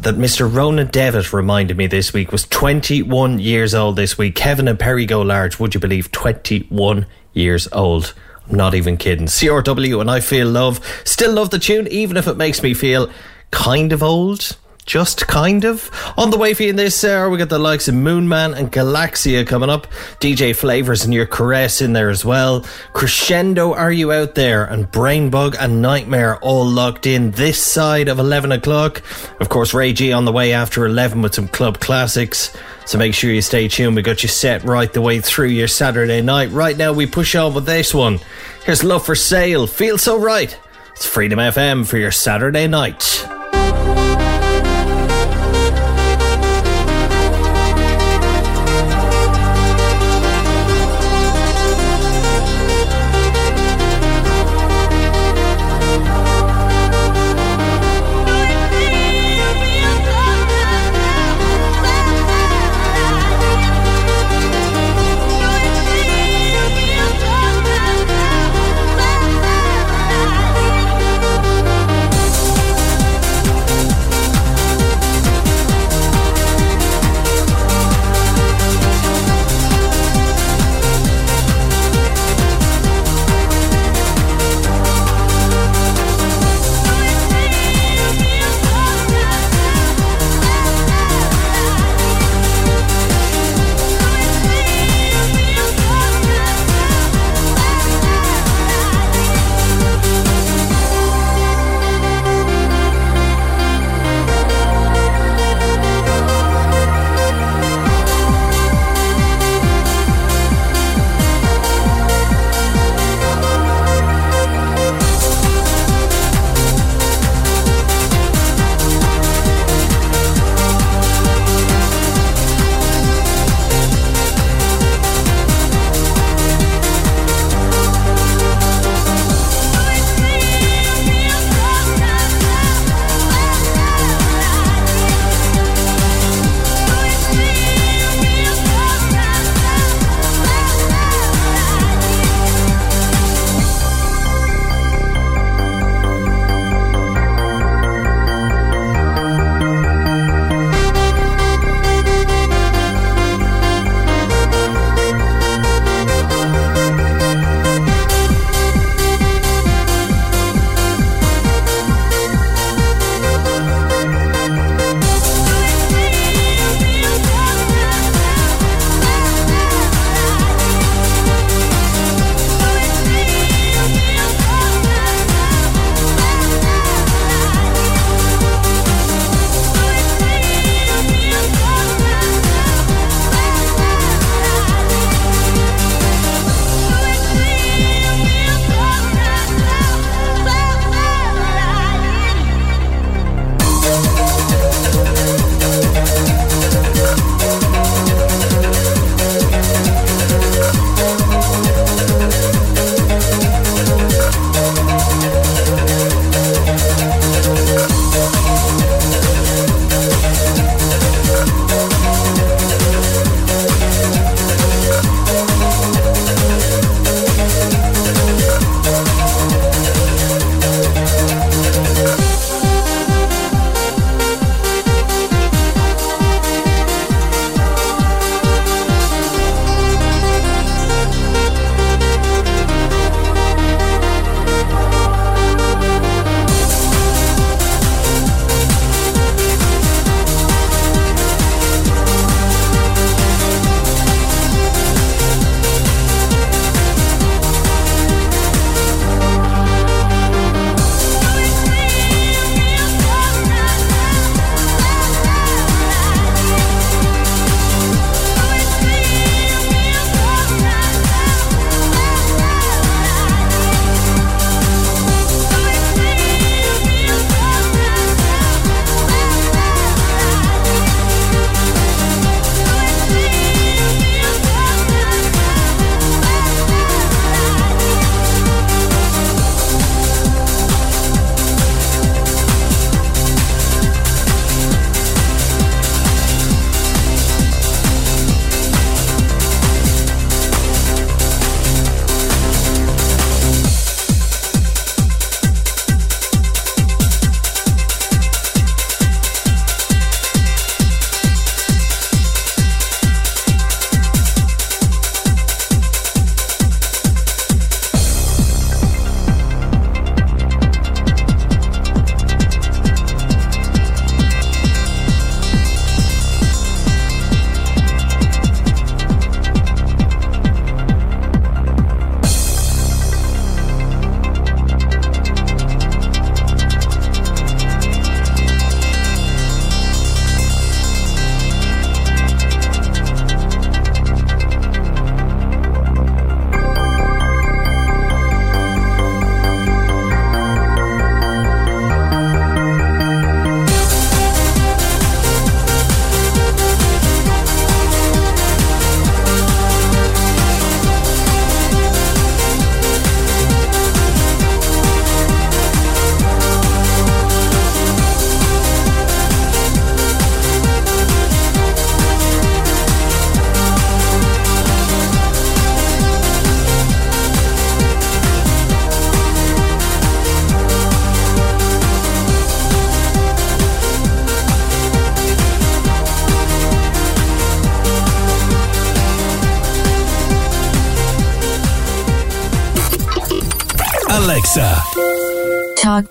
[0.00, 0.50] That Mr.
[0.50, 4.34] Ronan Devitt reminded me this week was 21 years old this week.
[4.34, 6.10] Kevin and Perry Go Large, would you believe?
[6.10, 7.04] 21
[7.34, 8.14] years old.
[8.48, 9.26] I'm not even kidding.
[9.26, 10.80] CRW and I Feel Love.
[11.04, 13.10] Still love the tune, even if it makes me feel
[13.50, 14.56] kind of old.
[14.86, 15.90] Just kind of.
[16.16, 18.70] On the way for you in this hour, we got the likes of Moonman and
[18.70, 19.86] Galaxia coming up.
[20.20, 22.66] DJ Flavors and Your Caress in there as well.
[22.92, 24.64] Crescendo, Are You Out There?
[24.64, 29.02] And Brainbug and Nightmare all locked in this side of 11 o'clock.
[29.40, 32.54] Of course, Ray G on the way after 11 with some club classics.
[32.84, 33.96] So make sure you stay tuned.
[33.96, 36.50] We got you set right the way through your Saturday night.
[36.50, 38.20] Right now, we push on with this one.
[38.64, 39.66] Here's Love for Sale.
[39.66, 40.58] Feel so right.
[40.92, 43.21] It's Freedom FM for your Saturday night.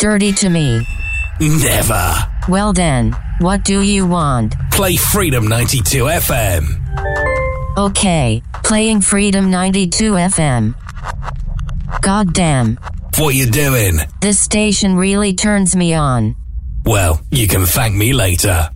[0.01, 0.81] Dirty to me.
[1.39, 2.15] never.
[2.49, 4.55] Well then, what do you want?
[4.71, 7.77] Play Freedom 92 FM.
[7.77, 10.73] Okay, playing Freedom 92 FM.
[12.01, 12.80] God damn,
[13.19, 13.99] What you doing?
[14.21, 16.35] this station really turns me on.
[16.83, 18.70] Well, you can thank me later.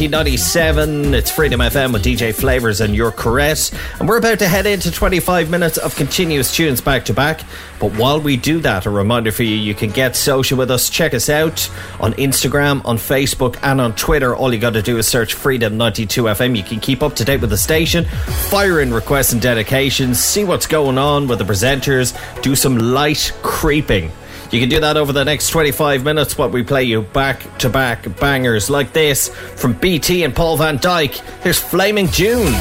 [0.00, 1.12] 1997.
[1.12, 3.72] It's Freedom FM with DJ Flavors and your caress.
[3.98, 7.40] And we're about to head into 25 minutes of continuous tunes back to back.
[7.80, 10.88] But while we do that, a reminder for you you can get social with us.
[10.88, 11.68] Check us out
[11.98, 14.36] on Instagram, on Facebook, and on Twitter.
[14.36, 16.56] All you got to do is search Freedom 92 FM.
[16.56, 20.44] You can keep up to date with the station, fire in requests and dedications, see
[20.44, 24.12] what's going on with the presenters, do some light creeping.
[24.52, 27.68] You can do that over the next 25 minutes while we play you back to
[27.68, 31.20] back bangers like this from BT and Paul van Dyk.
[31.42, 32.54] Here's Flaming June.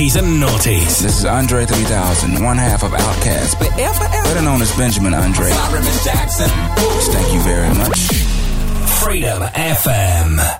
[0.00, 1.02] 80s and noughties.
[1.02, 4.22] This is Andre 3000, one half of Outkast, but ever, ever.
[4.22, 5.50] better known as Benjamin Andre.
[5.50, 6.48] Sorry, Jackson.
[7.12, 7.98] Thank you very much.
[9.02, 10.59] Freedom FM.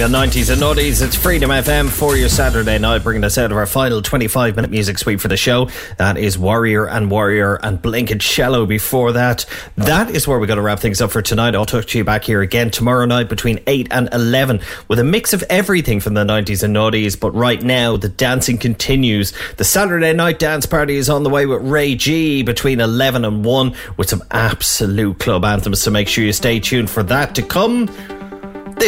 [0.00, 3.58] The 90s and noughties, it's Freedom FM for your Saturday night, bringing us out of
[3.58, 5.68] our final 25 minute music suite for the show.
[5.98, 9.44] That is Warrior and Warrior and Blinking Shallow before that.
[9.76, 11.54] That is where we're going to wrap things up for tonight.
[11.54, 15.04] I'll talk to you back here again tomorrow night between 8 and 11 with a
[15.04, 17.20] mix of everything from the 90s and noughties.
[17.20, 19.34] But right now, the dancing continues.
[19.58, 23.44] The Saturday night dance party is on the way with Ray G between 11 and
[23.44, 25.82] 1 with some absolute club anthems.
[25.82, 28.19] So make sure you stay tuned for that to come.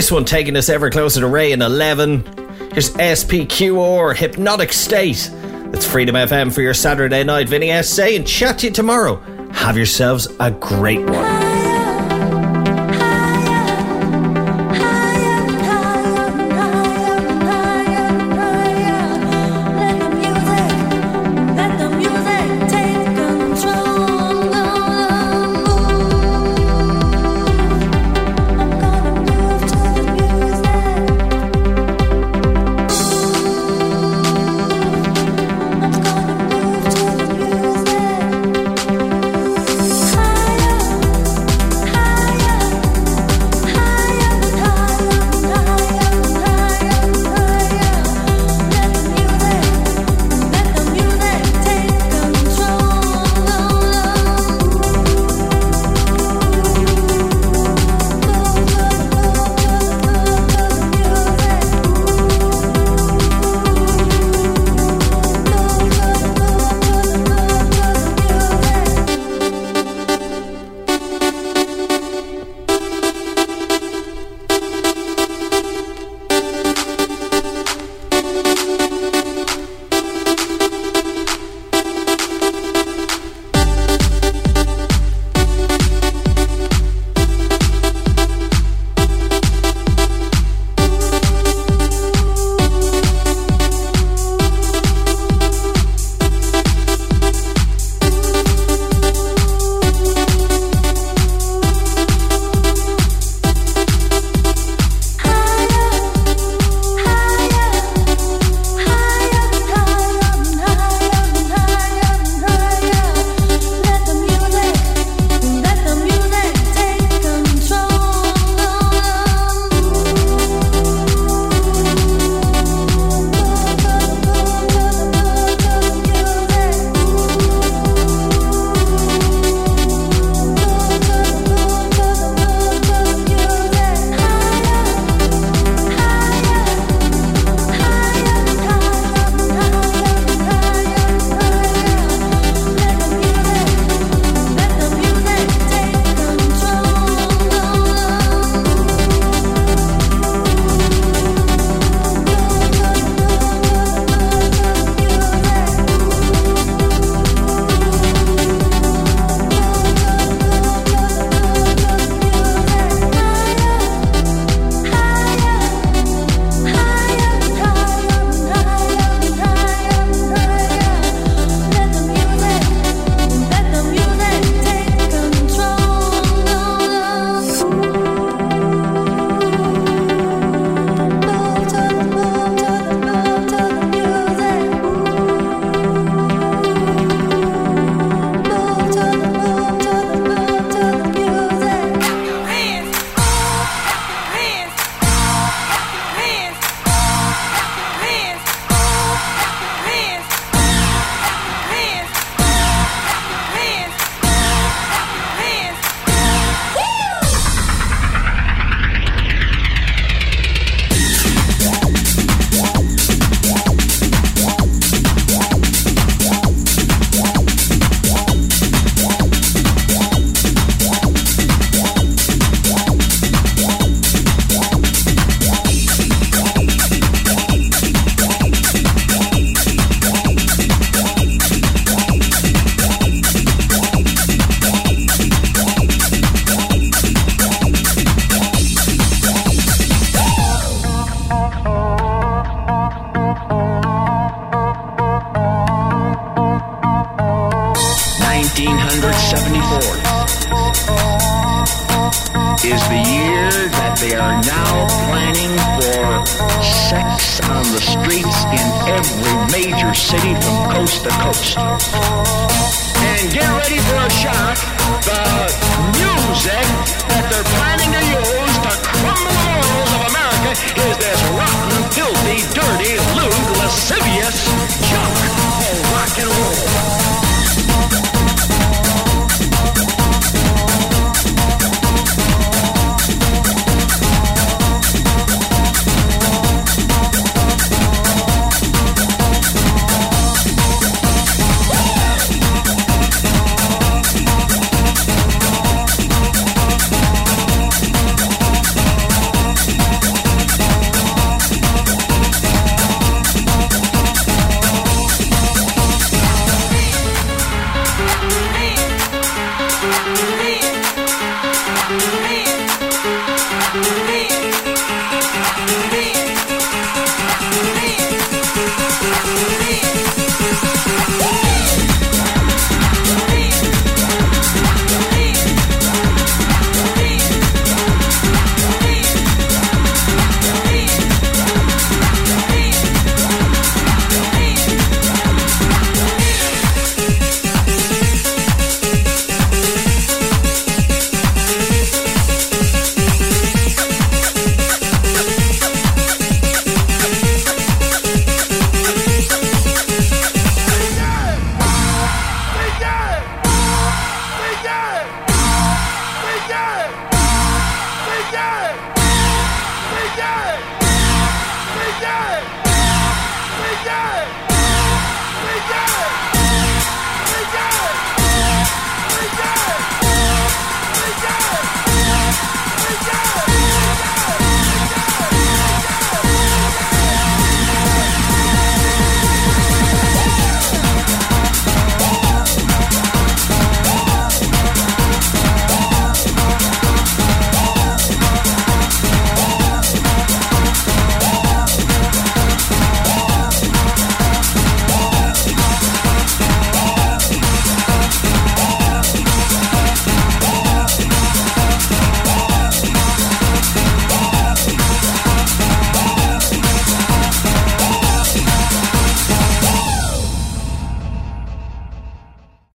[0.03, 2.25] This one taking us ever closer to Ray in 11.
[2.73, 5.31] Here's SPQR Hypnotic State.
[5.71, 7.49] That's Freedom FM for your Saturday night.
[7.49, 7.89] Vinny S.
[7.89, 9.21] saying, chat to you tomorrow.
[9.53, 11.22] Have yourselves a great one.